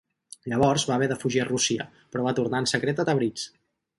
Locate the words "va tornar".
2.29-2.65